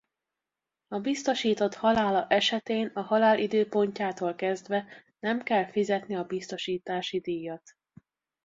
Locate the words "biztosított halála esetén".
0.99-2.91